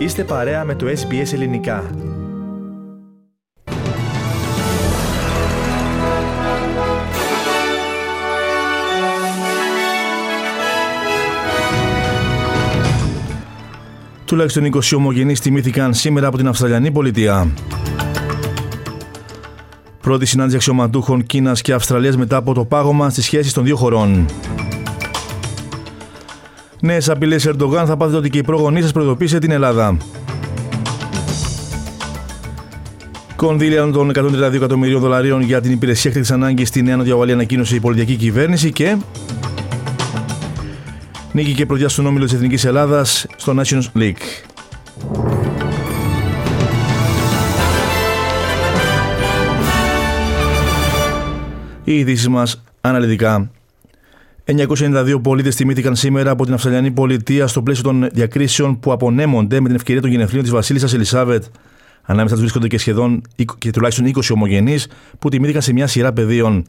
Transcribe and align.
Είστε 0.00 0.24
παρέα 0.24 0.64
με 0.64 0.74
το 0.74 0.86
SBS 0.86 1.32
Ελληνικά. 1.32 1.90
Τουλάχιστον 14.24 14.70
20 14.74 14.80
ομογενείς 14.96 15.40
τιμήθηκαν 15.40 15.94
σήμερα 15.94 16.26
από 16.26 16.36
την 16.36 16.48
Αυστραλιανή 16.48 16.90
πολιτεία. 16.90 17.50
Πρώτη 20.00 20.26
συνάντηση 20.26 20.56
αξιωματούχων 20.56 21.22
Κίνας 21.22 21.60
και 21.62 21.72
Αυστραλίας 21.72 22.16
μετά 22.16 22.36
από 22.36 22.54
το 22.54 22.64
πάγωμα 22.64 23.10
στις 23.10 23.24
σχέσεις 23.24 23.52
των 23.52 23.64
δύο 23.64 23.76
χωρών. 23.76 24.26
Νέε 26.80 27.00
απειλέ 27.08 27.36
Ερντογάν 27.44 27.86
θα 27.86 27.96
πάθετε 27.96 28.16
ότι 28.16 28.30
και 28.30 28.38
η 28.38 28.42
προγονή 28.42 28.82
σας 28.82 28.92
προειδοποίησε 28.92 29.38
την 29.38 29.50
Ελλάδα. 29.50 29.96
Κονδύλια 33.36 33.90
των 33.90 34.10
132 34.14 34.52
εκατομμυρίων 34.52 35.00
δολαρίων 35.00 35.40
για 35.40 35.60
την 35.60 35.72
υπηρεσία 35.72 36.10
έκτακτης 36.10 36.34
ανάγκης 36.34 36.68
στη 36.68 36.82
Νέα 36.82 36.96
Νοτιοβαλή 36.96 37.32
ανακοίνωσε 37.32 37.76
η 37.76 37.80
πολιτική 37.80 38.14
κυβέρνηση 38.14 38.72
και. 38.72 38.96
Νίκη 41.32 41.52
και 41.52 41.66
προδιά 41.66 41.88
στον 41.88 42.06
όμιλο 42.06 42.24
της 42.24 42.34
Εθνικής 42.34 42.64
Ελλάδας 42.64 43.26
στο 43.36 43.54
Nations 43.56 43.98
League. 43.98 44.14
Οι 51.84 51.98
ειδήσεις 51.98 52.28
μας 52.28 52.62
αναλυτικά 52.80 53.50
992 54.56 55.22
πολίτες 55.22 55.54
τιμήθηκαν 55.56 55.96
σήμερα 55.96 56.30
από 56.30 56.44
την 56.44 56.54
Αυστραλιανή 56.54 56.90
Πολιτεία 56.90 57.46
στο 57.46 57.62
πλαίσιο 57.62 57.82
των 57.82 58.08
διακρίσεων 58.12 58.80
που 58.80 58.92
απονέμονται 58.92 59.60
με 59.60 59.66
την 59.66 59.76
ευκαιρία 59.76 60.00
των 60.00 60.10
γενεθλίων 60.10 60.42
της 60.42 60.52
Βασίλισσας 60.52 60.94
Ελισάβετ. 60.94 61.44
Ανάμεσα 62.02 62.32
τους 62.34 62.40
βρίσκονται 62.40 62.66
και 62.66 62.78
σχεδόν 62.78 63.22
και 63.58 63.70
τουλάχιστον 63.70 64.06
20 64.06 64.20
ομογενείς 64.30 64.88
που 65.18 65.28
τιμήθηκαν 65.28 65.62
σε 65.62 65.72
μια 65.72 65.86
σειρά 65.86 66.12
πεδίων. 66.12 66.64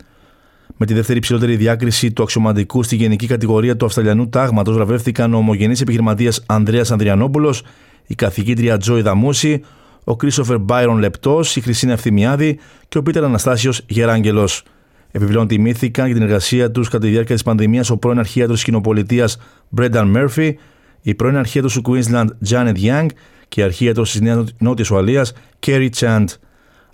Με 0.78 0.86
τη 0.86 0.94
δεύτερη 0.94 1.20
ψηλότερη 1.20 1.56
διάκριση 1.56 2.12
του 2.12 2.24
αξιωματικού 2.24 2.84
στη 2.84 2.96
γενική 2.96 3.28
κατηγορία 3.28 3.76
του 3.76 3.86
Αυστραλιανού 3.86 4.30
Τάγματος 4.30 4.76
βραβεύτηκαν 4.76 5.34
ο 5.34 5.38
ομογενής 5.38 5.82
επιχειρηματίας 5.82 6.44
Ανδρέας 6.46 6.92
Ανδριανόπουλος, 6.92 7.64
η 8.08 8.16
καθηγήτρια 8.16 8.78
Τζόι 8.78 9.02
Δαμούση, 9.02 9.64
ο 10.04 10.16
Κρίσοφερ 10.16 10.60
Μπάιρον 10.60 10.98
Λεπτός, 10.98 11.56
η 11.56 11.62
Χρυσίνα 11.62 11.92
Ευθυμιάδη 11.92 12.60
και 12.88 12.98
ο 12.98 13.02
Πίτερ 13.02 13.24
Αναστάσιος 13.24 13.82
Γεράγγελος. 13.88 14.64
Επιπλέον 15.12 15.48
τιμήθηκαν 15.48 16.06
για 16.06 16.16
την 16.16 16.24
εργασία 16.24 16.72
τους 16.72 16.90
κατά 16.90 17.06
τη 17.06 17.12
διάρκεια 17.12 17.36
της 17.36 17.44
πανδημίας 17.44 17.90
ο 17.90 17.98
πρώην 17.98 18.20
αρχίατρο 18.20 18.54
της 18.54 18.64
κοινοπολιτείας 18.64 19.38
Μπρένταν 19.70 20.08
Μέρφυ, 20.08 20.58
η 21.02 21.16
πρώην 21.16 21.36
αρχίατρο 21.36 21.70
του 21.70 21.82
Queensland 21.86 22.28
Janet 22.50 22.76
Young 22.76 23.06
και 23.48 23.62
η 23.62 23.64
αρχίατρο 23.64 24.04
της 24.04 24.22
Νέα 24.22 24.44
Νότιας 24.58 24.90
Ουαλίας 24.90 25.34
Kerry 25.66 25.90
Chant. 26.00 26.26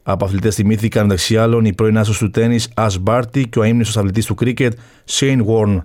Από 0.03 0.25
αθλητές 0.25 0.55
τιμήθηκαν 0.55 1.03
μεταξύ 1.03 1.37
άλλων 1.37 1.65
η 1.65 1.73
πρώην 1.73 1.97
άσος 1.97 2.17
του 2.17 2.29
τέννη 2.29 2.59
As 2.73 2.89
Barty 3.03 3.43
και 3.49 3.59
ο 3.59 3.63
αίμνητο 3.63 3.99
αθλητής 3.99 4.25
του 4.25 4.35
κρίκετ 4.35 4.73
Shane 5.09 5.39
Warren. 5.45 5.77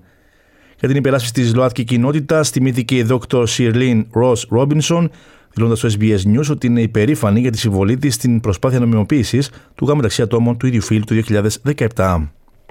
Για 0.83 0.91
την 0.91 1.01
υπεράσπιση 1.01 1.33
τη 1.33 1.57
ΛΟΑΤΚΙ 1.57 1.85
κοινότητα 1.85 2.41
τιμήθηκε 2.41 2.97
η 2.97 3.07
Dr. 3.11 3.45
Shirlene 3.57 4.03
Ross 4.15 4.59
Robinson, 4.59 5.09
δηλώνοντα 5.51 5.77
στο 5.77 5.89
SBS 5.89 6.37
News 6.37 6.51
ότι 6.51 6.67
είναι 6.67 6.81
υπερήφανη 6.81 7.41
για 7.41 7.51
τη 7.51 7.59
συμβολή 7.59 7.97
τη 7.97 8.11
στην 8.11 8.41
προσπάθεια 8.41 8.79
νομιμοποίηση 8.79 9.39
του 9.75 9.85
γάμου 9.85 9.97
μεταξύ 9.97 10.23
ατόμων 10.23 10.57
του 10.57 10.67
ίδιου 10.67 10.83
φίλου 10.83 11.05
του 11.05 11.23
2017. 11.65 12.29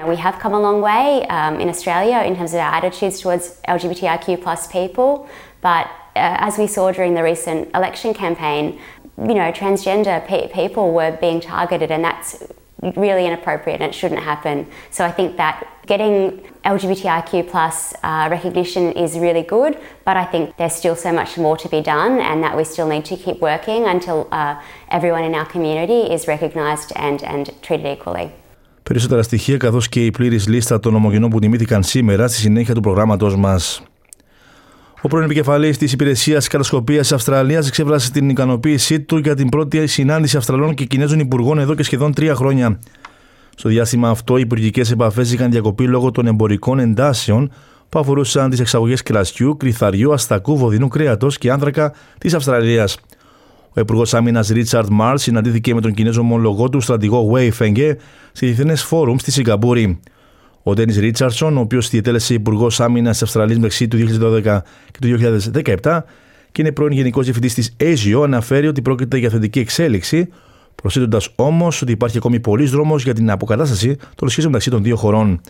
We 0.08 0.16
have 0.16 0.36
come 0.44 0.54
a 0.54 0.62
long 0.68 0.82
way 0.92 1.06
um, 1.30 1.60
in 1.64 1.70
Australia 1.70 2.20
in 2.30 2.36
terms 2.36 2.54
of 2.54 2.60
our 2.66 2.74
attitudes 2.80 3.20
towards 3.22 3.44
LGBTIQ 3.76 4.26
plus 4.46 4.62
people, 4.78 5.10
but 5.68 5.86
uh, 6.16 6.48
as 6.48 6.54
we 6.62 6.68
saw 6.76 6.92
during 6.98 7.14
the 7.20 7.24
recent 7.32 7.60
election 7.80 8.12
campaign, 8.24 8.64
you 9.30 9.36
know, 9.40 9.50
transgender 9.62 10.16
pe- 10.30 10.50
people 10.62 10.86
were 10.98 11.12
being 11.26 11.40
targeted, 11.54 11.90
and 11.96 12.04
that's 12.10 12.30
really 12.97 13.27
inappropriate 13.27 13.81
and 13.81 13.89
it 13.91 13.95
shouldn't 13.95 14.23
happen. 14.23 14.67
So 14.91 15.05
I 15.05 15.11
think 15.11 15.37
that 15.37 15.67
getting 15.87 16.17
LGBTIQ 16.65 17.49
plus 17.51 17.95
uh, 18.03 18.29
recognition 18.31 18.93
is 18.93 19.19
really 19.19 19.43
good, 19.43 19.79
but 20.05 20.17
I 20.17 20.25
think 20.25 20.57
there's 20.59 20.75
still 20.75 20.97
so 20.97 21.13
much 21.13 21.39
more 21.39 21.57
to 21.57 21.69
be 21.69 21.81
done 21.81 22.21
and 22.21 22.43
that 22.45 22.57
we 22.57 22.65
still 22.65 22.89
need 22.89 23.05
to 23.07 23.17
keep 23.17 23.41
working 23.41 23.85
until 23.87 24.29
uh, 24.31 24.61
everyone 24.91 25.25
in 25.25 25.35
our 25.35 25.47
community 25.47 26.01
is 26.15 26.29
recognised 26.29 26.93
and, 26.97 27.23
and 27.23 27.45
treated 27.63 27.87
equally. 27.87 28.31
Περισσότερα 28.83 29.23
στοιχεία 29.23 29.57
καθώς 29.57 29.89
και 29.89 30.05
η 30.05 30.11
πλήρης 30.11 30.49
λίστα 30.49 30.81
των 30.81 30.95
ομογενών 30.95 31.31
που 31.31 31.39
τιμήθηκαν 31.39 31.83
σήμερα 31.83 32.29
στη 32.29 32.37
συνέχεια 32.41 32.75
του 32.75 32.81
προγράμματος 32.81 33.37
μας. 33.37 33.83
Ο 35.04 35.08
πρώην 35.08 35.24
επικεφαλής 35.24 35.78
της 35.78 35.92
Υπηρεσίας 35.94 36.48
Κατασκοπία 36.48 37.00
της 37.00 37.12
Αυστραλίας 37.12 37.68
εξέφρασε 37.68 38.12
την 38.12 38.30
ικανοποίησή 38.30 39.00
του 39.00 39.18
για 39.18 39.36
την 39.36 39.50
πρώτη 39.50 39.88
συνάντηση 39.88 40.38
Αυστραλών 40.38 40.74
και 40.74 40.86
Κινέζων 40.86 41.20
Υπουργών 41.20 41.60
εδώ 41.60 41.76
και 41.76 41.84
σχεδόν 41.84 42.14
τρία 42.14 42.36
χρόνια. 42.36 42.80
Στο 43.56 43.70
διάστημα 43.70 44.10
αυτό, 44.10 44.38
οι 44.38 44.42
υπουργικές 44.42 44.92
επαφές 44.92 45.34
είχαν 45.34 45.52
διακοπεί 45.52 45.88
λόγω 45.88 46.12
των 46.12 46.28
εμπορικών 46.28 46.80
εντάσεων 46.80 47.52
που 47.90 48.00
αφορούσαν 48.00 48.50
τις 48.50 48.60
εξαγωγές 48.60 49.04
κρασιού, 49.04 49.58
κρυθαριού, 49.58 50.14
αστακού, 50.14 50.58
βοδινού 50.58 50.88
κρέατος 50.88 51.38
και 51.38 51.52
άνθρακα 51.52 51.94
της 52.18 52.34
Αυστραλίας. 52.34 52.98
Ο 53.74 53.80
Υπουργός 53.80 54.14
Άμυνας 54.14 54.48
Ρίτσαρντ 54.48 54.88
Μάρς 54.92 55.22
συναντήθηκε 55.22 55.74
με 55.74 55.82
τον 55.82 55.94
Κινέζο 55.94 56.22
ομολογό 56.22 56.70
του 56.70 56.80
στρατηγό 56.80 57.32
Wei 57.34 57.50
Fenghe 57.60 57.96
σε 58.32 58.46
διεθνές 58.46 58.84
φόρουμ 58.84 59.18
στη 59.18 59.32
Σιγκαπούρη. 59.32 60.00
Ο 60.64 60.74
Ντένις 60.74 60.98
Ρίτσαρdsον, 60.98 61.58
ο 61.58 61.60
οποίος 61.60 61.90
διετέλεσε 61.90 62.34
Υπουργός 62.34 62.80
Άμυνας 62.80 63.12
της 63.12 63.22
Αυστραλίας 63.24 63.58
μεταξύ 63.58 63.88
του 63.88 63.98
2012 63.98 64.64
και 64.92 65.00
του 65.00 65.08
2017 65.84 66.04
και 66.52 66.62
είναι 66.62 66.72
πρώην 66.72 66.92
Γενικός 66.92 67.24
Διευθυντής 67.24 67.54
της 67.54 67.76
ASIO, 67.80 68.24
αναφέρει 68.24 68.68
ότι 68.68 68.82
πρόκειται 68.82 69.18
για 69.18 69.30
θετική 69.30 69.60
εξέλιξη, 69.60 70.28
προσθέτοντας 70.76 71.30
όμως 71.36 71.82
ότι 71.82 71.92
υπάρχει 71.92 72.18
ακόμη 72.18 72.40
πολλής 72.40 72.72
δρόμος 72.72 73.04
για 73.04 73.14
την 73.14 73.30
αποκατάσταση 73.30 73.96
των 74.16 74.30
σχέσεων 74.30 74.52
μεταξύ 74.52 74.70
των 74.70 74.84
δύο 74.84 74.96
χωρών. 74.96 75.42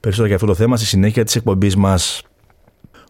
Περισσότερα 0.00 0.26
για 0.26 0.36
αυτό 0.36 0.46
το 0.46 0.54
θέμα 0.54 0.76
στη 0.76 0.86
συνέχεια 0.86 1.24
της 1.24 1.36
εκπομπής 1.36 1.76
μας. 1.76 2.22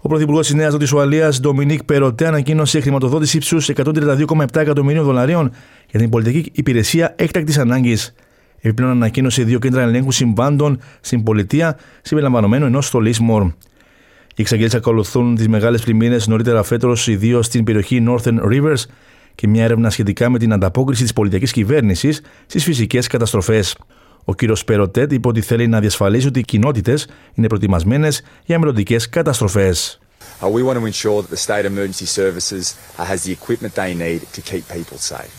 Ο 0.03 0.09
Πρωθυπουργός 0.09 0.47
της 0.47 0.55
Νέας 0.55 0.73
Νότιας 0.73 0.93
Ουαλίας, 0.93 1.41
Ντομινίκ 1.41 1.85
Περοτέ, 1.85 2.27
ανακοίνωσε 2.27 2.81
χρηματοδότηση 2.81 3.37
ύψου 3.37 3.61
132,7 3.61 4.61
εκατομμυρίων 4.61 5.05
δολαρίων 5.05 5.53
για 5.91 6.01
την 6.01 6.11
πολιτική 6.11 6.51
υπηρεσία 6.55 7.15
έκτακτης 7.17 7.59
ανάγκης. 7.59 8.15
Επιπλέον 8.61 8.91
ανακοίνωσε 8.91 9.43
δύο 9.43 9.59
κέντρα 9.59 9.83
ελέγχου 9.83 10.11
συμβάντων 10.11 10.81
στην 11.01 11.23
πολιτεία, 11.23 11.79
συμπεριλαμβανομένου 12.03 12.67
ενός 12.67 12.87
στο 12.87 13.01
Λίσμορ. 13.01 13.43
Οι 14.39 14.43
εξαγγελίες 14.43 14.75
ακολουθούν 14.75 15.35
τις 15.35 15.49
μεγάλες 15.49 15.83
πλημμύρες 15.83 16.27
νωρίτερα 16.27 16.63
φέτος, 16.63 17.07
ιδίως 17.07 17.47
στην 17.47 17.65
περιοχή 17.65 18.05
Northern 18.09 18.39
Rivers 18.53 18.83
και 19.35 19.49
μια 19.49 19.65
έρευνα 19.65 19.91
σχετικά 19.91 20.31
με 20.31 20.39
την 20.39 20.53
ανταπόκριση 20.53 21.03
της 21.03 21.13
πολιτική 21.13 21.53
κυβέρνησης 21.53 22.21
στις 22.47 22.65
φυσικές 22.65 23.07
καταστροφές. 23.07 23.77
Ο 24.25 24.35
κύριος 24.35 24.65
Περοτέτ 24.65 25.13
είπε 25.13 25.29
ότι 25.29 25.41
θέλει 25.41 25.67
να 25.67 25.81
διασφαλίσει 25.81 26.27
ότι 26.27 26.39
οι 26.39 26.43
κοινότητες 26.43 27.07
είναι 27.35 27.47
προετοιμασμένες 27.47 28.23
για 28.45 28.59
μελλοντικές 28.59 29.09
καταστροφές. 29.09 29.99
Uh, 30.41 30.49
we 30.49 30.63
want 30.63 30.79
to 30.79 30.87
ensure 30.87 31.23
that 31.23 31.31
the 31.31 31.37
state 31.37 31.65
emergency 31.65 32.07
services 32.21 32.65
uh, 32.99 33.05
has 33.05 33.19
the 33.25 33.33
equipment 33.39 33.73
they 33.75 33.95
need 33.95 34.21
to 34.37 34.41
keep 34.51 34.65
people 34.77 34.99
safe. 35.13 35.35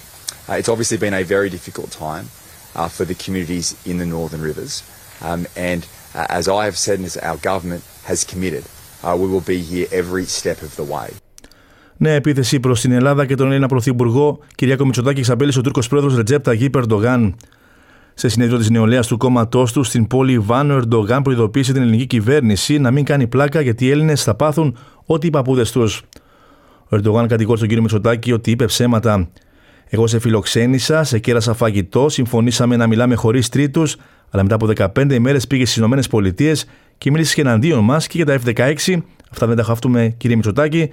Uh, 0.48 0.60
it's 0.60 0.70
obviously 0.74 0.98
been 1.06 1.14
a 1.14 1.24
very 1.36 1.50
difficult 1.58 1.92
time 2.08 2.26
uh, 2.26 2.49
for 2.88 3.06
the 3.06 3.16
communities 3.26 3.76
in 3.86 3.98
the 3.98 4.06
Northern 4.06 4.42
Rivers, 4.42 4.84
um, 5.22 5.42
and 5.56 5.82
uh, 6.16 6.40
as 6.40 6.48
I 6.48 6.66
have 6.66 6.78
said 6.86 6.96
and 7.00 7.06
as 7.06 7.18
our 7.18 7.40
government 7.50 7.84
has 8.10 8.24
committed, 8.24 8.64
uh, 9.04 9.16
we 9.22 9.28
will 9.28 9.46
be 9.56 9.60
here 9.72 9.88
every 9.92 10.26
step 10.26 10.62
of 10.62 10.76
the 10.76 10.86
way. 10.94 11.10
Νέα 11.98 12.14
επίθεση 12.14 12.60
προς 12.60 12.82
την 12.82 12.92
Ελλάδα 12.92 13.26
και 13.26 13.36
τον 13.36 13.48
Έλληνα 13.50 13.68
Πρωθυπουργό 13.68 14.40
Κυριάκο 14.56 14.86
Μητσοτάκη 14.86 15.20
εξαπέλυσε 15.20 15.60
ο 15.60 15.62
Τούρκος 15.62 15.88
πρόεδρος 15.88 16.16
Ρετζέπτα 16.16 16.50
Ταγί 16.50 16.70
Περντογάν. 16.70 17.36
Σε 18.14 18.28
συνέδριο 18.28 18.58
της 18.58 18.70
νεολαίας 18.70 19.08
του 19.08 19.18
κόμματός 19.18 19.72
του 19.72 19.84
στην 19.84 20.08
πόλη 20.08 20.40
Βάνο, 20.40 20.82
Ερντογάν 20.82 21.22
προειδοποίησε 21.24 21.74
την 21.74 21.82
ελληνική 21.82 22.06
κυβέρνηση 22.06 22.78
να 22.80 22.92
μην 22.92 23.06
κάνει 23.06 23.28
πλάκα 23.28 23.62
γιατί 23.62 23.86
οι 23.86 23.90
Έλληνες 23.90 24.24
θα 24.24 24.36
πάθουν 24.36 24.78
ό,τι 25.06 25.28
οι 25.28 25.30
παππούδες 25.30 25.72
τους. 25.72 26.04
Ο 26.90 26.96
Ερντογάν 26.96 27.28
κατηγόρησε 27.28 27.60
τον 27.60 27.68
κύριο 27.68 27.82
Μητσοτάκη 27.82 28.32
ότι 28.32 28.52
είπε 28.52 28.66
ψέματα. 28.66 29.30
Εγώ 29.90 30.08
σε 30.08 30.20
φιλοξένησα, 30.20 31.04
σε 31.04 31.20
κέρασα 31.20 31.54
φαγητό, 31.54 32.10
συμφωνήσαμε 32.10 32.76
να 32.76 32.88
μιλάμε 32.88 33.16
χωρίς 33.16 33.50
τρίτους, 33.50 33.96
αλλά 34.30 34.44
μετά 34.44 34.56
από 34.56 34.68
15 34.68 35.14
ημέρες 35.14 35.48
πήγε 35.48 35.66
στις 35.66 35.84
ΗΠΑ 35.84 36.56
και 36.98 37.12
μίλησες 37.12 37.34
και 37.34 37.42
εναντίον 37.42 37.84
μας 37.84 38.08
και 38.08 38.24
για 38.24 38.26
τα 38.26 38.40
F-16. 38.46 39.02
Αυτά 39.32 39.48
δεν 39.48 39.56
τα 39.56 39.64
χάφτουμε, 39.64 40.14
κύριε 40.18 40.36
Μητσοτάκη. 40.36 40.90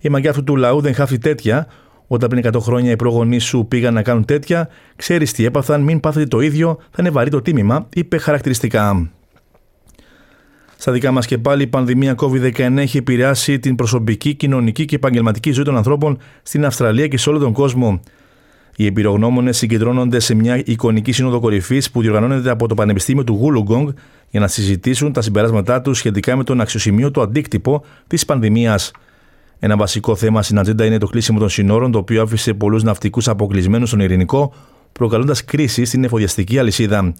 Η 0.00 0.08
μαγιά 0.08 0.30
αυτού 0.30 0.44
του 0.44 0.56
λαού 0.56 0.80
δεν 0.80 0.94
χάφτει 0.94 1.18
τέτοια. 1.18 1.66
Όταν 2.06 2.28
πριν 2.28 2.42
100 2.54 2.60
χρόνια 2.60 2.90
οι 2.90 2.96
προγονεί 2.96 3.38
σου 3.38 3.66
πήγαν 3.68 3.94
να 3.94 4.02
κάνουν 4.02 4.24
τέτοια, 4.24 4.68
ξέρεις 4.96 5.32
τι 5.32 5.44
έπαθαν, 5.44 5.82
μην 5.82 6.00
πάθετε 6.00 6.26
το 6.26 6.40
ίδιο, 6.40 6.78
θα 6.90 6.96
είναι 6.98 7.10
βαρύ 7.10 7.30
το 7.30 7.42
τίμημα, 7.42 7.88
είπε 7.94 8.18
χαρακτηριστικά. 8.18 9.10
Στα 10.76 10.92
δικά 10.92 11.10
μας 11.10 11.26
και 11.26 11.38
πάλι, 11.38 11.62
η 11.62 11.66
πανδημία 11.66 12.14
COVID-19 12.18 12.76
έχει 12.76 12.96
επηρεάσει 12.96 13.58
την 13.58 13.74
προσωπική, 13.74 14.34
κοινωνική 14.34 14.84
και 14.84 14.94
επαγγελματική 14.94 15.50
ζωή 15.50 15.64
των 15.64 15.76
ανθρώπων 15.76 16.18
στην 16.42 16.64
Αυστραλία 16.64 17.06
και 17.06 17.18
σε 17.18 17.28
όλο 17.28 17.38
τον 17.38 17.52
κόσμο. 17.52 18.00
Οι 18.80 18.86
εμπειρογνώμονες 18.86 19.56
συγκεντρώνονται 19.56 20.20
σε 20.20 20.34
μια 20.34 20.62
εικονική 20.64 21.12
σύνοδο 21.12 21.40
κορυφής 21.40 21.90
που 21.90 22.00
διοργανώνεται 22.00 22.50
από 22.50 22.68
το 22.68 22.74
Πανεπιστήμιο 22.74 23.24
του 23.24 23.32
Γούλουγκογκ 23.32 23.88
για 24.30 24.40
να 24.40 24.48
συζητήσουν 24.48 25.12
τα 25.12 25.20
συμπεράσματά 25.20 25.80
τους 25.80 25.98
σχετικά 25.98 26.36
με 26.36 26.44
τον 26.44 26.60
αξιοσημείωτο 26.60 27.20
αντίκτυπο 27.20 27.84
της 28.06 28.24
πανδημίας. 28.24 28.90
Ένα 29.58 29.76
βασικό 29.76 30.16
θέμα 30.16 30.42
στην 30.42 30.58
ατζέντα 30.58 30.84
είναι 30.84 30.98
το 30.98 31.06
κλείσιμο 31.06 31.38
των 31.38 31.48
συνόρων, 31.48 31.90
το 31.92 31.98
οποίο 31.98 32.22
άφησε 32.22 32.54
πολλούς 32.54 32.82
ναυτικούς 32.82 33.28
αποκλεισμένους 33.28 33.88
στον 33.88 34.00
Ειρηνικό, 34.00 34.52
προκαλώντας 34.92 35.44
κρίση 35.44 35.84
στην 35.84 36.04
εφοδιαστική 36.04 36.58
αλυσίδα. 36.58 37.14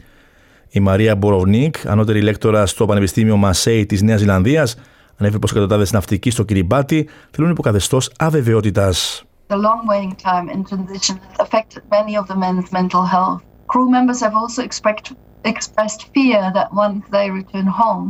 Η 0.71 0.81
Μαρία 0.81 1.17
Μποροβνίκ, 1.17 1.87
ανώτερη 1.87 2.21
λέκτορα 2.21 2.67
στο 2.67 2.87
Πανεπιστήμιο 2.87 3.37
Μασέι 3.37 3.87
της 3.87 4.03
Νέας 4.03 4.21
Ζηλανδίας, 4.21 4.77
ανέφερε 5.17 5.39
πως 5.39 5.51
εκατοντάδες 5.51 5.93
ναυτικοί 5.93 6.31
στο 6.31 6.43
Κυριμπάτι 6.43 7.09
θέλουν 7.31 7.51
υποκαθεστώς 7.51 8.11
αβεβαιότητας. 8.19 9.25
The 9.51 9.57
long 9.69 9.81
waiting 9.93 10.15
time 10.31 10.47
in 10.55 10.61
transition 10.71 11.17
has 11.27 11.37
affected 11.45 11.83
many 11.97 12.13
of 12.21 12.25
the 12.31 12.37
men's 12.45 12.69
mental 12.79 13.05
health. 13.15 13.41
Crew 13.73 13.89
members 13.97 14.21
have 14.27 14.35
also 14.41 14.61
expect, 14.69 15.05
expressed 15.53 16.01
fear 16.15 16.41
that 16.59 16.69
once 16.85 17.03
they 17.15 17.27
return 17.41 17.67
home, 17.83 18.09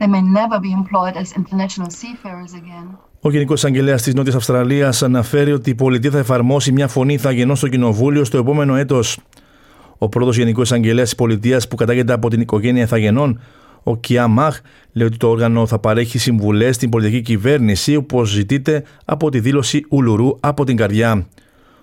they 0.00 0.08
may 0.14 0.22
never 0.40 0.58
be 0.66 0.72
employed 0.80 1.14
as 1.22 1.28
international 1.40 1.90
seafarers 2.00 2.52
again. 2.54 2.88
Ο 3.20 3.30
Γενικό 3.30 3.54
Αγγελέα 3.62 3.96
τη 3.96 4.12
Νότια 4.12 4.36
Αυστραλία 4.36 4.92
αναφέρει 5.00 5.52
ότι 5.52 5.70
η 5.70 5.74
πολιτεία 5.74 6.10
θα 6.10 6.18
εφαρμόσει 6.18 6.72
μια 6.72 6.88
φωνή 6.88 7.18
θαγενών 7.18 7.56
στο 7.56 7.68
Κοινοβούλιο 7.68 8.24
στο 8.24 8.38
επόμενο 8.38 8.74
έτο. 8.74 9.00
Ο 9.98 10.08
πρώτο 10.08 10.30
Γενικό 10.30 10.62
Αγγελέα 10.70 11.04
τη 11.04 11.14
Πολιτεία 11.14 11.60
που 11.68 11.76
κατάγεται 11.76 12.12
από 12.12 12.30
την 12.30 12.40
οικογένεια 12.40 12.86
Θαγενών, 12.86 13.40
ο 13.82 13.96
Κιά 13.96 14.28
Μαχ, 14.28 14.60
λέει 14.92 15.06
ότι 15.06 15.16
το 15.16 15.28
όργανο 15.28 15.66
θα 15.66 15.78
παρέχει 15.78 16.18
συμβουλές 16.18 16.74
στην 16.74 16.88
πολιτική 16.88 17.20
κυβέρνηση, 17.20 17.96
όπως 17.96 18.30
ζητείται 18.30 18.82
από 19.04 19.30
τη 19.30 19.40
δήλωση 19.40 19.84
Ουλουρού 19.88 20.36
από 20.40 20.64
την 20.64 20.76
καρδιά. 20.76 21.26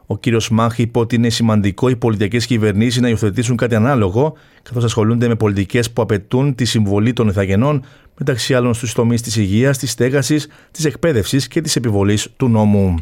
Ο 0.09 0.17
κύριος 0.17 0.49
Μάχ 0.49 0.77
είπε 0.79 0.99
ότι 0.99 1.15
είναι 1.15 1.29
σημαντικό 1.29 1.89
οι 1.89 1.95
πολιτικές 1.95 2.45
κυβερνήσεις 2.45 3.01
να 3.01 3.09
υιοθετήσουν 3.09 3.55
κάτι 3.57 3.75
ανάλογο, 3.75 4.33
καθώς 4.63 4.83
ασχολούνται 4.83 5.27
με 5.27 5.35
πολιτικές 5.35 5.91
που 5.91 6.01
απαιτούν 6.01 6.55
τη 6.55 6.65
συμβολή 6.65 7.13
των 7.13 7.27
ηθαγενών, 7.27 7.85
μεταξύ 8.17 8.53
άλλων 8.53 8.73
στους 8.73 8.93
τομείς 8.93 9.21
της 9.21 9.35
υγείας, 9.35 9.77
της 9.77 9.91
στέγασης, 9.91 10.47
της 10.71 10.85
εκπαίδευσης 10.85 11.47
και 11.47 11.61
της 11.61 11.75
επιβολής 11.75 12.27
του 12.37 12.47
νόμου. 12.47 12.95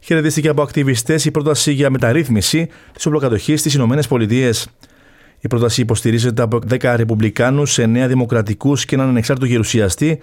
Χαιρετίστηκε 0.00 0.48
από 0.48 0.62
ακτιβιστές 0.62 1.24
η 1.24 1.30
πρόταση 1.30 1.72
για 1.72 1.90
μεταρρύθμιση 1.90 2.68
της 2.92 3.06
οπλοκατοχής 3.06 3.60
στις 3.60 3.74
ΗΠΑ. 3.74 4.52
Η 5.40 5.48
πρόταση 5.48 5.80
υποστηρίζεται 5.80 6.42
από 6.42 6.58
10 6.70 6.94
Ρεπουμπλικάνους, 6.96 7.78
9 7.78 8.06
Δημοκρατικούς 8.08 8.84
και 8.84 8.94
έναν 8.94 9.08
ανεξάρτητο 9.08 9.46
γερουσιαστή 9.46 10.18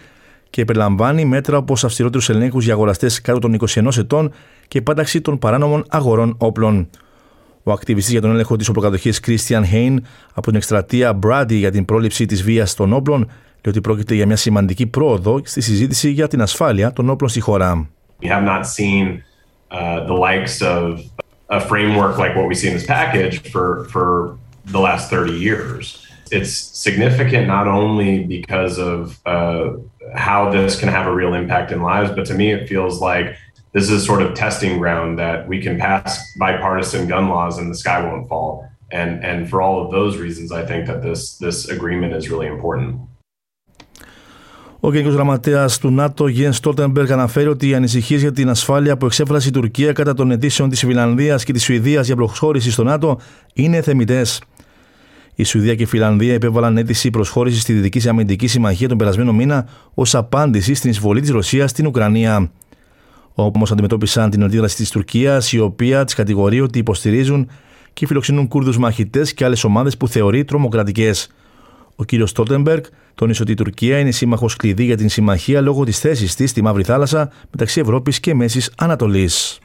και 0.50 0.66
περιλαμβάνει 0.66 1.26
μέτρα 1.26 1.58
όπως 1.58 1.84
αυστηρότερους 1.84 2.30
ελέγχους 2.30 2.64
για 2.64 2.74
αγοραστές 2.74 3.22
κάτω 3.22 3.40
των 3.40 3.54
21 3.54 3.98
ετών 3.98 4.32
και 4.68 4.82
πάταξη 4.82 5.22
των 5.22 5.40
παράνομων 5.40 5.86
αγορών 5.90 6.36
όπλων. 6.38 6.90
Ο 7.64 7.72
ακτιβιστής 7.72 8.12
για 8.12 8.22
τον 8.22 8.32
έλεγχο 8.32 8.56
της 8.56 8.70
οπλοκατοχής 8.70 9.20
Christian 9.26 9.64
Hain 9.74 9.96
από 10.34 10.48
την 10.48 10.56
εκστρατεία 10.56 11.20
Brady 11.26 11.54
για 11.54 11.72
την 11.72 11.86
πρόληψη 11.86 12.26
της 12.26 12.44
βίας 12.44 12.74
των 12.74 12.94
όπλων 12.94 13.20
λέει 13.20 13.76
ότι 13.76 13.82
πρόκειται 13.82 14.16
για 14.16 14.26
μια 14.26 14.36
σημαντική 14.36 14.88
πρόοδο 14.88 15.42
στη 15.44 15.62
συζήτηση 15.62 16.10
για 16.10 16.28
την 16.28 16.42
ασφάλεια 16.42 16.94
των 16.94 17.10
όπλων 17.10 17.30
στη 17.30 17.40
χώρα. 17.40 17.90
We 18.22 18.28
have 18.28 18.44
not 18.44 18.66
seen 18.66 19.06
uh, 19.72 20.08
the 20.08 20.18
likes 20.28 20.62
of 20.62 20.84
a 21.58 21.60
framework 21.60 22.18
like 22.18 22.34
what 22.36 22.48
we 22.48 22.56
see 22.60 22.68
in 22.68 22.74
this 22.78 22.88
package 22.98 23.36
for, 23.52 23.68
for 23.94 24.38
the 24.67 24.81
last 24.81 25.11
30 25.11 25.33
years. 25.33 26.07
It's 26.31 26.53
significant 26.53 27.47
not 27.47 27.67
only 27.69 28.25
because 28.25 28.79
of 28.79 29.21
uh, 29.27 29.73
how 30.15 30.51
this 30.51 30.79
can 30.81 30.89
have 30.89 31.07
a 31.07 31.15
real 31.15 31.35
impact 31.35 31.73
in 31.73 31.83
lives, 31.83 32.11
but 32.11 32.25
to 32.27 32.35
me, 32.35 32.53
it 32.53 32.69
feels 32.69 33.01
like 33.01 33.37
this 33.73 33.85
is 33.85 34.03
a 34.03 34.05
sort 34.05 34.23
of 34.23 34.35
testing 34.35 34.79
ground 34.79 35.19
that 35.19 35.49
we 35.49 35.61
can 35.61 35.79
pass 35.79 36.19
bipartisan 36.39 37.07
gun 37.07 37.29
laws 37.29 37.59
and 37.59 37.71
the 37.71 37.79
sky 37.85 37.99
won't 38.07 38.29
fall. 38.29 38.69
And, 38.91 39.25
and 39.25 39.49
for 39.49 39.63
all 39.63 39.85
of 39.85 39.91
those 39.91 40.19
reasons, 40.19 40.53
I 40.53 40.65
think 40.67 40.87
that 40.87 41.03
this, 41.03 41.39
this 41.39 41.69
agreement 41.69 42.13
is 42.15 42.31
really 42.31 42.47
important. 42.47 43.01
Ο 44.85 44.93
Γενικό 44.93 45.11
Γραμματέα 45.11 45.69
του 45.81 45.91
ΝΑΤΟ, 45.91 46.29
Γιέν 46.29 46.53
Στόλτεμπεργκ, 46.53 47.11
αναφέρει 47.11 47.49
ότι 47.49 47.69
οι 47.69 47.75
ανησυχίε 47.75 48.19
για 48.19 48.33
την 48.33 48.49
ασφάλεια 48.49 48.97
που 48.97 49.07
εξέφρασε 49.07 49.49
η 49.49 49.51
Τουρκία 49.51 49.93
κατά 49.93 50.15
των 50.15 50.31
αιτήσεων 50.31 50.69
τη 50.69 50.77
Φιλανδία 50.77 51.37
και 51.37 51.53
τη 51.53 51.59
Σουηδία 51.59 52.01
για 52.01 52.17
προσχώρηση 52.17 52.71
στο 52.71 52.85
ΝΑΤΟ 52.85 53.19
είναι 53.53 53.83
θεμητέ. 53.83 54.23
Η 55.40 55.44
Σουηδία 55.44 55.76
και 55.76 55.84
η 55.84 55.86
Φιλανδία 55.86 56.34
επέβαλαν 56.34 56.78
αίτηση 56.78 57.10
προσχώρησης 57.10 57.62
στη 57.62 57.74
Δυτική 57.74 58.10
Αμυντική 58.10 58.48
Συμμαχία 58.48 58.88
τον 58.88 58.98
περασμένο 58.98 59.34
μήνα 59.34 59.68
ως 59.94 60.16
απάντηση 60.16 60.74
στην 60.74 60.90
εισβολή 60.90 61.22
της 61.22 61.30
Ρωσίας 61.30 61.70
στην 61.70 61.88
Ουκρανία. 61.88 62.52
Όμως 63.34 63.72
αντιμετώπισαν 63.72 64.30
την 64.30 64.44
αντίδραση 64.44 64.76
της 64.76 64.90
Τουρκίας, 64.90 65.52
η 65.52 65.60
οποία 65.60 66.06
τι 66.06 66.16
κατηγορεί 66.16 66.62
ότι 66.62 66.80
υποστηρίζουν 66.80 67.50
και 67.94 68.06
φιλοξενούν 68.08 68.48
Κούρδους 68.48 68.78
μαχητές 68.78 69.34
και 69.34 69.46
άλλες 69.46 69.64
ομάδες 69.64 69.98
που 69.98 70.08
θεωρεί 70.08 70.46
τρομοκρατικές. 70.46 71.30
Ο 71.96 72.04
κύριος 72.04 72.30
Στόλτεμπεργκ 72.30 72.84
τόνισε 73.16 73.42
ότι 73.42 73.52
η 73.52 73.56
Τουρκία 73.56 74.00
είναι 74.00 74.12
σύμμαχος 74.12 74.56
κλειδί 74.56 74.84
για 74.84 74.98
την 74.98 75.10
συμμαχία 75.10 75.62
λόγω 75.62 75.84
της 75.84 76.00
θέσης 76.00 76.36
της 76.36 76.50
στη 76.50 76.62
Μαύρη 76.62 76.84
Θάλασσα 76.84 77.32
μεταξύ 77.52 77.80
Ευρώπης 77.80 78.20
και 78.20 78.34
Μέσης 78.34 78.72
Ανατολής. 78.78 79.60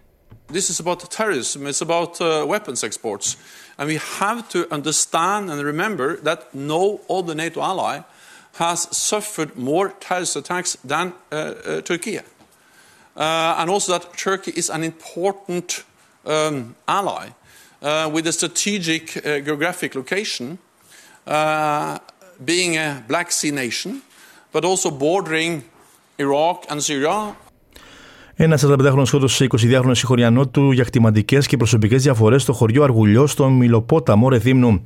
This 0.52 0.69
is 0.69 0.80
about 0.84 0.98
terrorism, 1.19 1.66
it's 1.66 1.80
about 1.80 2.20
uh, 2.20 2.44
weapons 2.46 2.82
exports. 2.88 3.36
And 3.78 3.88
we 3.88 3.96
have 3.96 4.48
to 4.50 4.72
understand 4.72 5.50
and 5.50 5.62
remember 5.62 6.16
that 6.19 6.54
no 6.54 7.00
other 7.08 7.34
NATO 7.34 7.60
ally 7.60 8.00
has 8.54 8.94
suffered 8.96 9.56
more 9.56 9.90
terrorist 10.00 10.36
attacks 10.36 10.76
than 10.84 11.14
uh, 11.30 11.34
uh, 11.34 11.80
Turkey. 11.80 12.19
Uh, 12.19 13.56
and 13.58 13.70
also 13.70 13.92
that 13.92 14.16
Turkey 14.16 14.52
is 14.54 14.70
an 14.70 14.84
important 14.84 15.84
um, 16.26 16.74
ally 16.86 17.30
uh, 17.80 18.10
with 18.12 18.26
a 18.26 18.32
strategic 18.32 19.16
uh, 19.16 19.40
geographic 19.40 19.94
location. 19.94 20.58
Uh, 21.26 21.98
being 22.44 22.76
a 22.76 23.04
Black 23.06 23.30
Sea 23.30 23.50
nation, 23.50 24.02
but 24.50 24.64
also 24.64 24.90
bordering 24.90 25.64
Iraq 26.19 26.66
and 26.69 26.82
Syria. 26.82 27.36
Ένα 28.43 28.59
45χρονο 28.61 29.03
σκότωσε 29.05 29.47
22χρονο 29.50 29.91
συγχωριανό 29.93 30.49
του 30.49 30.73
για 30.73 30.85
κτηματικέ 30.85 31.39
και 31.39 31.56
προσωπικές 31.56 32.03
διαφορές 32.03 32.43
στο 32.43 32.53
χωριό 32.53 32.83
Αργουλιό, 32.83 33.27
στο 33.27 33.50
Μιλοπόταμο 33.50 34.29
Ρεθύμνου. 34.29 34.83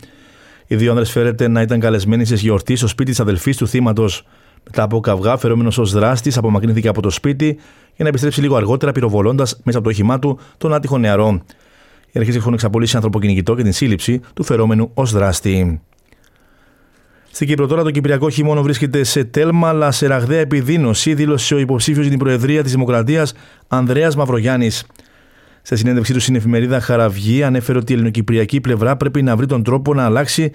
Οι 0.67 0.77
δύο 0.77 0.91
άνδρες 0.91 1.11
φέρεται 1.11 1.49
να 1.49 1.61
ήταν 1.61 1.81
καλεσμένοι 1.81 2.25
σε 2.25 2.35
γιορτή 2.35 2.77
στο 2.77 2.87
σπίτι 2.87 3.11
της 3.11 3.21
αδελφής 3.21 3.57
του 3.57 3.69
θύματος. 3.69 4.27
Μετά 4.65 4.83
από 4.83 5.01
καυγά, 5.01 5.37
φερόμενο 5.37 5.71
ως 5.79 5.93
δράστης, 5.93 6.37
απομακρύνθηκε 6.37 6.89
από 6.89 7.03
το 7.03 7.11
σπίτι 7.11 7.47
για 7.95 8.05
να 8.05 8.09
επιστρέψει 8.09 8.41
λίγο 8.41 8.57
αργότερα, 8.57 8.93
πυροβολώντας 8.93 9.61
μέσα 9.65 9.79
από 9.79 9.87
το 9.87 9.93
όχημά 9.93 10.19
του 10.19 10.39
τον 10.59 10.75
άτυχο 10.75 10.99
νεαρό. 10.99 11.43
Οι 12.13 12.19
αρχές 12.19 12.37
έχουν 12.37 12.53
εξαπολύσει 12.53 12.97
ανθρωποκυνηγητό 12.97 13.55
και 13.55 13.63
την 13.63 13.73
σύλληψη 13.73 14.21
του 14.35 14.43
φερόμενου 14.43 14.91
ως 14.95 15.13
δράστη. 15.13 15.81
Στην 17.37 17.49
Κύπρο 17.49 17.67
τώρα 17.67 17.83
το 17.83 17.91
Κυπριακό 17.91 18.31
χειμώνα 18.31 18.63
βρίσκεται 18.63 19.05
σε 19.05 19.25
τέλμα, 19.25 19.69
αλλά 19.69 19.91
σε 19.91 20.07
ραγδαία 20.07 20.41
επιδείνωση, 20.41 21.15
δήλωσε 21.15 21.55
ο 21.55 21.59
υποψήφιος 21.59 22.01
για 22.01 22.11
την 22.11 22.19
Προεδρία 22.19 22.63
της 22.63 22.73
Δημοκρατίας 22.73 23.33
Ανδρέας 23.69 24.17
Μαυρογιάννης. 24.17 24.87
Σε 25.63 25.77
συνέντευξή 25.77 26.13
του 26.13 26.21
στην 26.21 26.35
εφημερίδα 26.35 26.81
Χαραυγή, 26.81 27.43
ανέφερε 27.43 27.79
ότι 27.79 27.93
η 27.93 27.95
ελληνοκυπριακή 27.95 28.61
πλευρά 28.61 28.97
πρέπει 28.97 29.23
να 29.23 29.37
βρει 29.37 29.47
τον 29.47 29.63
τρόπο 29.63 29.95
να 29.95 30.05
αλλάξει 30.05 30.53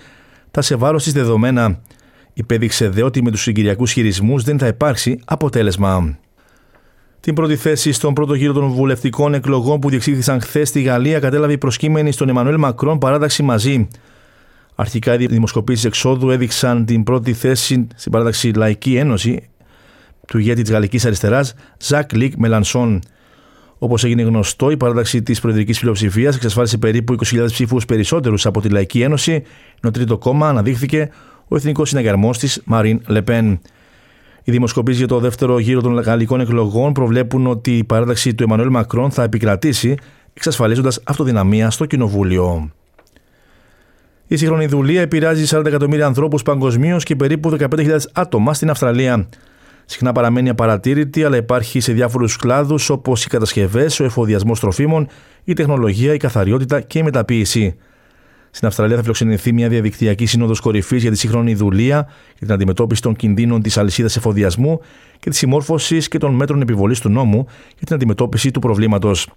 τα 0.51 0.61
σε 0.61 0.75
βάρος 0.75 1.03
της 1.03 1.13
δεδομένα. 1.13 1.79
Υπέδειξε 2.33 2.89
δε 2.89 3.03
ότι 3.03 3.23
με 3.23 3.31
τους 3.31 3.41
συγκυριακούς 3.41 3.91
χειρισμούς 3.91 4.43
δεν 4.43 4.59
θα 4.59 4.67
υπάρξει 4.67 5.19
αποτέλεσμα. 5.25 6.17
Την 7.19 7.33
πρώτη 7.33 7.55
θέση 7.55 7.91
στον 7.91 8.13
πρώτο 8.13 8.33
γύρο 8.33 8.53
των 8.53 8.69
βουλευτικών 8.69 9.33
εκλογών 9.33 9.79
που 9.79 9.89
διεξήχθησαν 9.89 10.41
χθες 10.41 10.69
στη 10.69 10.81
Γαλλία 10.81 11.19
κατέλαβε 11.19 11.53
η 11.53 11.57
προσκύμενη 11.57 12.11
στον 12.11 12.29
Εμμανουέλ 12.29 12.57
Μακρόν 12.57 12.97
παράταξη 12.97 13.43
μαζί. 13.43 13.87
Αρχικά 14.81 15.19
οι 15.19 15.25
δημοσκοπήσεις 15.25 15.85
εξόδου 15.85 16.29
έδειξαν 16.29 16.85
την 16.85 17.03
πρώτη 17.03 17.33
θέση 17.33 17.87
στην 17.95 18.11
παράταξη 18.11 18.51
Λαϊκή 18.51 18.95
Ένωση 18.95 19.49
του 20.27 20.37
ηγέτη 20.37 20.61
της 20.61 20.71
Γαλλικής 20.71 21.05
Αριστεράς, 21.05 21.53
Ζακ 21.79 22.13
Λίκ 22.13 22.33
Μελανσόν. 22.37 22.99
Όπως 23.77 24.03
έγινε 24.03 24.21
γνωστό, 24.21 24.71
η 24.71 24.77
παράταξη 24.77 25.23
της 25.23 25.39
προεδρικής 25.39 25.79
πλειοψηφίας 25.79 26.35
εξασφάλισε 26.35 26.77
περίπου 26.77 27.15
20.000 27.25 27.45
ψήφους 27.45 27.85
περισσότερους 27.85 28.45
από 28.45 28.61
τη 28.61 28.69
Λαϊκή 28.69 29.01
Ένωση, 29.01 29.43
ενώ 29.81 29.91
τρίτο 29.91 30.17
κόμμα 30.17 30.49
αναδείχθηκε 30.49 31.09
ο 31.47 31.55
εθνικός 31.55 31.89
συναγερμός 31.89 32.37
της 32.37 32.61
Μαρίν 32.65 33.01
Λεπέν. 33.07 33.59
Οι 34.43 34.51
δημοσκοπήσεις 34.51 34.99
για 34.99 35.07
το 35.07 35.19
δεύτερο 35.19 35.59
γύρο 35.59 35.81
των 35.81 35.99
γαλλικών 35.99 36.39
εκλογών 36.39 36.93
προβλέπουν 36.93 37.47
ότι 37.47 37.77
η 37.77 37.83
παράταξη 37.83 38.35
του 38.35 38.43
Εμμανουέλ 38.43 38.69
Μακρόν 38.69 39.11
θα 39.11 39.23
επικρατήσει, 39.23 39.95
εξασφαλίζοντας 40.33 40.99
αυτοδυναμία 41.03 41.69
στο 41.69 41.85
Κοινοβούλιο. 41.85 42.71
Η 44.31 44.37
σύγχρονη 44.37 44.65
δουλεία 44.65 45.01
επηρεάζει 45.01 45.57
40 45.57 45.65
εκατομμύρια 45.65 46.05
ανθρώπους 46.05 46.43
παγκοσμίως 46.43 47.03
και 47.03 47.15
περίπου 47.15 47.57
15.000 47.59 47.97
άτομα 48.13 48.53
στην 48.53 48.69
Αυστραλία. 48.69 49.27
Συχνά 49.85 50.11
παραμένει 50.11 50.49
απαρατήρητη, 50.49 51.23
αλλά 51.23 51.37
υπάρχει 51.37 51.79
σε 51.79 51.93
διάφορους 51.93 52.35
κλάδους 52.35 52.89
όπως 52.89 53.25
οι 53.25 53.29
κατασκευές, 53.29 53.99
ο 53.99 54.03
εφοδιασμός 54.03 54.59
τροφίμων, 54.59 55.07
η 55.43 55.53
τεχνολογία, 55.53 56.13
η 56.13 56.17
καθαριότητα 56.17 56.81
και 56.81 56.99
η 56.99 57.03
μεταποίηση. 57.03 57.75
Στην 58.51 58.67
Αυστραλία 58.67 58.95
θα 58.95 59.01
φιλοξενηθεί 59.01 59.53
μια 59.53 59.69
διαδικτυακή 59.69 60.25
σύνοδος 60.25 60.59
κορυφής 60.59 61.01
για 61.01 61.11
τη 61.11 61.17
σύγχρονη 61.17 61.53
δουλεία, 61.53 62.07
για 62.37 62.45
την 62.45 62.51
αντιμετώπιση 62.51 63.01
των 63.01 63.15
κινδύνων 63.15 63.61
της 63.61 63.77
αλυσίδας 63.77 64.15
εφοδιασμού 64.15 64.79
και 65.19 65.29
της 65.29 65.39
συμμόρφωσης 65.39 66.07
και 66.07 66.17
των 66.17 66.33
μέτρων 66.33 66.61
επιβολής 66.61 66.99
του 66.99 67.09
νόμου 67.09 67.45
για 67.77 67.85
την 67.85 67.95
αντιμετώπιση 67.95 68.51
του 68.51 68.59
προβλήματος. 68.59 69.27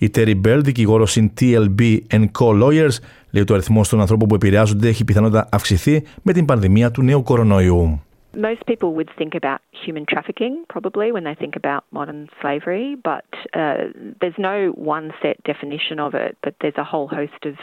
Η 0.00 0.10
Terry 0.14 0.40
Bell, 0.46 0.60
δικηγόρο 0.62 1.06
στην 1.06 1.32
TLB 1.40 1.98
Co. 2.10 2.62
Lawyers, 2.62 2.96
λέει 3.30 3.42
ότι 3.42 3.52
ο 3.52 3.54
αριθμό 3.54 3.82
των 3.90 4.00
ανθρώπων 4.00 4.28
που 4.28 4.34
επηρεάζονται 4.34 4.88
έχει 4.88 5.04
πιθανότητα 5.04 5.48
αυξηθεί 5.52 6.04
με 6.22 6.32
την 6.32 6.44
πανδημία 6.44 6.90
του 6.90 7.02
νέου 7.02 7.22
κορονοϊού. 7.22 8.02
Most 8.36 8.66
people 8.66 8.94
would 8.94 9.10
think 9.16 9.34
about 9.36 9.60
human 9.84 10.04
trafficking 10.12 10.64
probably 10.68 11.12
when 11.12 11.22
they 11.22 11.36
think 11.42 11.54
about 11.62 11.84
modern 11.92 12.28
slavery, 12.40 12.96
but 13.10 13.28
uh, 13.54 13.84
there's 14.20 14.38
no 14.38 14.72
one 14.94 15.12
set 15.22 15.36
definition 15.44 16.00
of 16.00 16.14
it, 16.14 16.36
but 16.42 16.54
there's 16.60 16.80
a 16.84 16.88
whole 16.92 17.06
host 17.06 17.40
of 17.50 17.54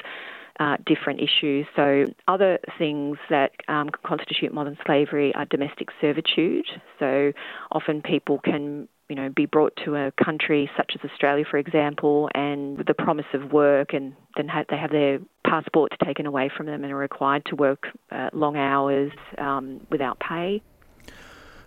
uh, 0.61 0.77
different 0.85 1.19
issues. 1.19 1.65
So, 1.75 2.05
other 2.27 2.59
things 2.77 3.17
that 3.29 3.51
um, 3.67 3.89
constitute 4.05 4.53
modern 4.53 4.77
slavery 4.85 5.33
are 5.35 5.45
domestic 5.45 5.89
servitude. 6.00 6.67
So, 7.00 7.31
often 7.71 8.01
people 8.01 8.39
can 8.39 8.88
you 9.11 9.17
know, 9.19 9.27
be 9.43 9.47
brought 9.55 9.73
to 9.85 9.89
a 10.03 10.07
country 10.27 10.61
such 10.79 10.91
as 10.95 11.01
Australia, 11.09 11.45
for 11.51 11.59
example, 11.65 12.15
and 12.45 12.59
with 12.79 12.87
the 12.91 12.97
promise 13.05 13.29
of 13.37 13.41
work, 13.61 13.89
and 13.97 14.05
then 14.37 14.47
ha- 14.55 14.67
they 14.71 14.79
have 14.83 14.93
their 14.99 15.13
passports 15.51 15.95
taken 16.07 16.25
away 16.31 16.47
from 16.55 16.65
them 16.69 16.79
and 16.83 16.89
are 16.95 17.03
required 17.09 17.43
to 17.49 17.53
work 17.65 17.81
uh, 18.17 18.29
long 18.43 18.55
hours 18.69 19.11
um, 19.47 19.65
without 19.93 20.17
pay. 20.29 20.61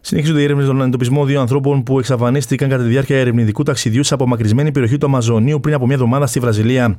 Συνεχίζονται 0.01 0.41
οι 0.41 0.45
έρευνες 0.45 0.65
στον 0.65 0.81
εντοπισμό 0.81 1.25
δύο 1.25 1.41
ανθρώπων 1.41 1.83
που 1.83 1.99
εξαφανίστηκαν 1.99 2.69
κατά 2.69 2.83
τη 2.83 2.89
διάρκεια 2.89 3.19
ερευνητικού 3.19 3.63
ταξιδιού 3.63 4.03
σε 4.03 4.15
απομακρυσμένη 4.15 4.73
περιοχή 4.73 4.99
του 4.99 5.07
Αμαζονίου 5.07 5.61
πριν 5.61 5.75
από 5.75 5.87
μια 5.87 5.95
εβδομάδα 5.95 6.27
στη 6.27 6.41
Βραζιλία. 6.41 6.99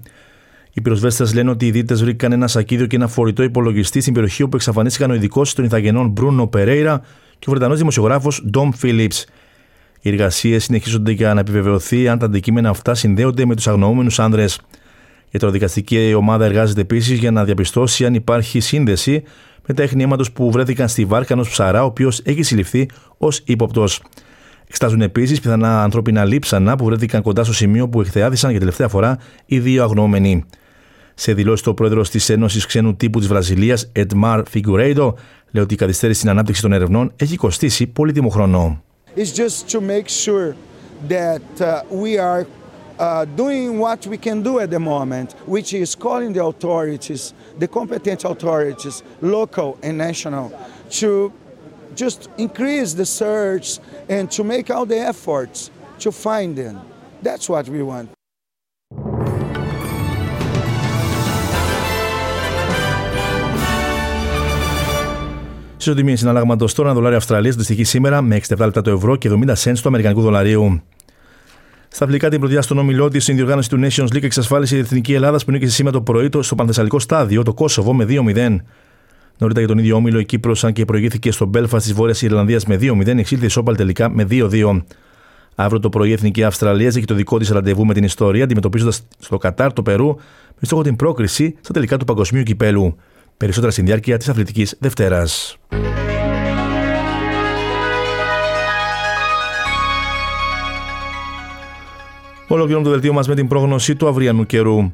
Οι 0.73 0.81
πυροσβέστες 0.81 1.33
λένε 1.33 1.49
ότι 1.49 1.65
οι 1.65 1.71
δίτες 1.71 2.03
βρήκαν 2.03 2.31
ένα 2.31 2.47
σακίδιο 2.47 2.85
και 2.85 2.95
ένα 2.95 3.07
φορητό 3.07 3.43
υπολογιστή 3.43 4.01
στην 4.01 4.13
περιοχή 4.13 4.43
όπου 4.43 4.55
εξαφανίστηκαν 4.55 5.11
ο 5.11 5.13
ειδικός 5.13 5.53
των 5.53 5.65
Ιθαγενών 5.65 6.09
Μπρούνο 6.09 6.47
Περέιρα 6.47 7.01
και 7.39 7.45
ο 7.47 7.51
Βρετανός 7.51 7.77
δημοσιογράφος 7.77 8.45
Ντόμ 8.49 8.71
Φίλιπς. 8.71 9.25
Οι 10.05 10.09
εργασίες 10.09 10.63
συνεχίζονται 10.63 11.11
για 11.11 11.33
να 11.33 11.39
επιβεβαιωθεί 11.39 12.07
αν 12.07 12.19
τα 12.19 12.25
αντικείμενα 12.25 12.69
αυτά 12.69 12.95
συνδέονται 12.95 13.45
με 13.45 13.55
τους 13.55 13.67
αγνοούμενους 13.67 14.19
άνδρες. 14.19 14.59
Η 15.29 15.37
τροδικαστική 15.37 16.13
ομάδα 16.13 16.45
εργάζεται 16.45 16.81
επίσης 16.81 17.19
για 17.19 17.31
να 17.31 17.43
διαπιστώσει 17.43 18.05
αν 18.05 18.13
υπάρχει 18.13 18.59
σύνδεση 18.59 19.23
με 19.67 19.73
τα 19.73 19.83
εχνήματο 19.83 20.23
που 20.33 20.51
βρέθηκαν 20.51 20.87
στη 20.87 21.05
βάρκα 21.05 21.33
ενός 21.33 21.49
ψαρά, 21.49 21.83
ο 21.83 21.85
οποίος 21.85 22.21
έχει 22.23 22.43
συλληφθεί 22.43 22.89
ως 23.17 23.41
ύποπτος. 23.45 24.01
Εξετάζουν 24.67 25.01
επίσης 25.01 25.39
πιθανά 25.39 25.83
ανθρώπινα 25.83 26.25
λείψανα 26.25 26.75
που 26.75 26.85
βρέθηκαν 26.85 27.21
κοντά 27.21 27.43
στο 27.43 27.53
σημείο 27.53 27.89
που 27.89 28.01
εκθεάθησαν 28.01 28.49
για 28.49 28.59
τελευταία 28.59 28.87
φορά 28.87 29.17
οι 29.45 29.59
δύο 29.59 29.83
αγνοούμενοι. 29.83 30.43
Σε 31.13 31.33
δηλώσει, 31.33 31.63
το 31.63 31.73
πρόεδρος 31.73 32.09
της 32.09 32.29
Ένωσης 32.29 32.65
Ξένου 32.65 32.95
Τύπου 32.95 33.19
της 33.19 33.27
Βραζιλίας, 33.27 33.91
Edmar 33.95 34.43
Figueiredo, 34.53 35.13
λέει 35.51 35.63
ότι 35.63 35.73
η 35.73 35.77
καθυστέρηση 35.77 36.19
στην 36.19 36.31
ανάπτυξη 36.31 36.61
των 36.61 36.73
ερευνών 36.73 37.11
έχει 37.15 37.35
κοστίσει 37.35 37.87
πολύτιμο 37.87 38.29
χρόνο. 38.29 38.84
It's 39.15 39.31
just 39.31 39.69
to 39.69 39.81
make 39.81 40.09
sure 40.09 40.55
that 41.07 41.61
uh, 41.61 41.83
we 41.89 42.17
are 42.17 42.45
uh, 42.99 43.25
doing 43.25 43.79
what 43.79 44.07
we 44.07 44.17
can 44.17 44.41
do 44.41 44.59
at 44.59 44.69
the 44.69 44.79
moment, 44.79 45.33
which 45.45 45.73
is 45.73 45.95
calling 45.95 46.33
the 46.33 46.43
authorities, 46.43 47.33
the 47.57 47.67
competent 47.67 48.23
authorities, 48.23 49.03
local 49.21 49.77
and 49.83 49.97
national, 49.97 50.51
to 50.89 51.31
just 51.95 52.29
increase 52.37 52.93
the 52.93 53.05
search 53.05 53.79
and 54.09 54.29
to 54.31 54.43
make 54.43 54.69
all 54.69 54.85
the 54.85 54.97
efforts 54.97 55.71
to 55.99 56.11
find 56.11 56.57
them. 56.57 56.81
That's 57.21 57.49
what 57.49 57.67
we 57.69 57.81
want. 57.83 58.14
Ισοτιμία 65.89 66.17
συναλλάγματο 66.17 66.65
τώρα, 66.75 66.87
ένα 66.87 66.97
δολάριο 66.97 67.17
Αυστραλίας 67.17 67.53
αντιστοιχεί 67.53 67.83
σήμερα 67.83 68.21
με 68.21 68.39
67 68.47 68.57
λεπτά 68.57 68.81
το 68.81 68.91
ευρώ 68.91 69.15
και 69.15 69.29
70 69.31 69.53
cents 69.53 69.77
του 69.81 69.87
Αμερικανικού 69.87 70.21
δολαρίου. 70.21 70.81
Στα 71.87 72.05
φιλικά 72.05 72.29
την 72.29 72.39
πρωτιά 72.39 72.61
στον 72.61 72.77
όμιλό 72.77 73.09
της, 73.09 73.23
στην 73.23 73.35
διοργάνωση 73.35 73.69
του 73.69 73.79
Nations 73.81 74.15
League 74.15 74.23
εξασφάλισε 74.23 74.75
η 74.75 74.79
Εθνική 74.79 75.13
Ελλάδα 75.13 75.39
που 75.45 75.51
νίκησε 75.51 75.71
σήμερα 75.71 75.97
το 75.97 76.01
πρωί 76.01 76.29
στο 76.39 76.55
πανθεσσαλικό 76.55 76.99
στάδιο, 76.99 77.43
το 77.43 77.53
Κόσοβο 77.53 77.93
με 77.93 78.05
2-0. 78.09 78.11
Νωρίτερα 79.37 79.65
για 79.65 79.67
τον 79.67 79.77
ίδιο 79.77 79.95
όμιλο, 79.95 80.19
η 80.19 80.25
Κύπρος, 80.25 80.63
αν 80.63 80.73
και 80.73 80.85
προηγήθηκε 80.85 81.31
στο 81.31 81.45
Μπέλφα 81.45 81.77
της 81.77 81.93
Βόρειας 81.93 82.21
Ιρλανδίας 82.21 82.65
με 82.65 82.75
2-0, 82.81 83.17
εξήλθε 83.17 83.45
ισόπαλ 83.45 83.75
τελικά 83.75 84.09
με 84.09 84.23
2-2. 84.29 84.83
Αύριο 85.55 85.79
το 85.79 85.89
πρωί 85.89 86.09
η 86.09 86.13
Εθνική 86.13 86.43
Αυστραλίας 86.43 86.95
έχει 86.95 87.05
το 87.05 87.13
δικό 87.13 87.37
της 87.37 87.49
ραντεβού 87.49 87.85
με 87.85 87.93
την 87.93 88.03
ιστορία, 88.03 88.43
αντιμετωπίζοντας 88.43 89.01
στο 89.19 89.37
Κατάρ 89.37 89.73
το 89.73 89.81
Περού 89.81 90.07
με 90.59 90.61
στόχο 90.61 90.81
την 90.81 90.95
πρόκριση 90.95 91.55
στα 91.61 91.73
τελικά 91.73 91.97
του 91.97 92.05
Παγκοσμίου 92.05 92.43
Κυπέλου. 92.43 92.95
Περισσότερα 93.37 93.71
στην 93.71 93.85
διάρκεια 93.85 94.17
της 94.17 94.29
Αθλητικής 94.29 94.75
Δευτέρας. 94.79 95.57
Ολοκληρώνουμε 102.47 102.89
το 102.89 102.89
δελτίο 102.89 103.13
μας 103.13 103.27
με 103.27 103.35
την 103.35 103.47
πρόγνωση 103.47 103.95
του 103.95 104.07
αυριανού 104.07 104.45
καιρού. 104.45 104.91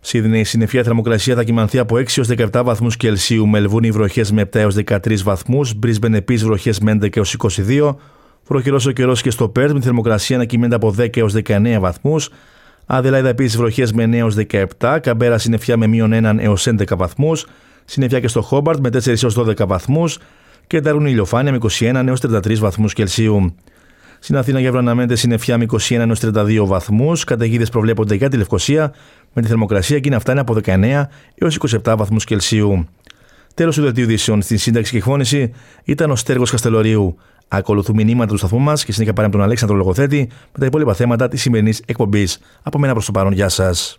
Σίδνεϊ, 0.00 0.40
η 0.40 0.44
συννεφιά 0.44 0.82
θερμοκρασία 0.82 1.34
θα 1.34 1.44
κοιμανθεί 1.44 1.78
από 1.78 1.96
6 1.96 2.16
έως 2.16 2.28
17 2.28 2.62
βαθμούς 2.64 2.96
Κελσίου. 2.96 3.46
Μελβούνι, 3.46 3.90
βροχές 3.90 4.32
με 4.32 4.40
7 4.40 4.58
έως 4.58 4.74
13 4.74 5.22
βαθμούς. 5.22 5.74
Μπρίσμπεν, 5.74 6.14
επίση 6.14 6.44
βροχές 6.44 6.78
με 6.78 6.90
11 6.90 7.16
έως 7.16 7.32
22. 7.32 7.96
Βροχερός 8.46 8.86
ο 8.86 8.90
καιρός 8.90 9.22
και 9.22 9.30
στο 9.30 9.48
Πέρτ 9.48 9.72
με 9.72 9.80
θερμοκρασία 9.80 10.36
να 10.36 10.44
κυμαίνεται 10.44 10.74
από 10.74 10.90
10 10.90 11.20
έως 11.20 11.32
19 11.32 11.80
βαθμούς. 11.80 12.30
Αδελάιδα, 12.86 13.28
επίση 13.28 13.56
βροχές 13.56 13.92
με 13.92 14.02
9 14.02 14.18
έως 14.18 14.34
17. 14.34 14.98
Καμπέρα, 15.00 15.38
συννεφιά 15.38 15.76
με 15.76 15.86
μείον 15.86 16.12
1 16.12 16.38
έως 16.38 16.66
11 16.66 16.96
βαθμούς. 16.96 17.46
Συννεφιά 17.84 18.20
και 18.20 18.28
στο 18.28 18.42
Χόμπαρτ 18.42 18.78
με 18.78 18.88
4 18.88 19.06
έως 19.06 19.34
12 19.38 19.66
βαθμούς. 19.66 20.18
Και 20.66 20.80
Νταρούν 20.80 21.06
ηλιοφάνεια 21.06 21.52
με 21.52 21.58
21 21.78 22.02
έως 22.06 22.20
33 22.20 22.58
βαθμούς 22.58 22.92
Κελσίου. 22.92 23.54
Στην 24.18 24.36
Αθήνα 24.36 24.60
για 24.60 24.70
αναμένεται 24.70 25.14
συννεφιά 25.14 25.58
με 25.58 25.66
21 25.70 25.90
έως 25.90 26.20
32 26.20 26.64
βαθμούς. 26.66 27.24
Καταιγίδες 27.24 27.68
προβλέπονται 27.68 28.14
για 28.14 28.28
τη 28.28 28.36
Λευκοσία 28.36 28.92
με 29.32 29.42
τη 29.42 29.48
θερμοκρασία 29.48 29.96
εκείνη 29.96 30.14
αυτά 30.14 30.32
είναι 30.32 30.40
από 30.40 30.56
19 30.64 31.02
έως 31.34 31.58
27 31.84 31.94
βαθμούς 31.96 32.24
Κελσίου. 32.24 32.88
Τέλος 33.54 33.76
του 33.76 33.82
δελτίου 33.82 34.02
ειδήσεων 34.02 34.42
στην 34.42 34.58
σύνταξη 34.58 34.90
και 34.90 34.96
εκφώνηση 34.96 35.52
ήταν 35.84 36.10
ο 36.10 36.16
Στέργος 36.16 36.50
Καστελωρίου. 36.50 37.16
Ακολουθούν 37.48 37.94
μηνύματα 37.94 38.30
του 38.30 38.36
σταθμού 38.36 38.58
μας 38.58 38.84
και 38.84 38.92
συνέχεια 38.92 39.14
πάρε 39.14 39.28
τον 39.28 39.42
Αλέξανδρο 39.42 39.76
Λογοθέτη 39.76 40.28
με 40.52 40.58
τα 40.58 40.66
υπόλοιπα 40.66 40.94
θέματα 40.94 41.28
της 41.28 41.40
σημερινής 41.40 41.82
εκπομπής. 41.86 42.38
Από 42.62 42.78
μένα 42.78 42.92
προς 42.92 43.06
το 43.06 43.12
παρόν, 43.12 43.32
γεια 43.32 43.48
σας. 43.48 43.98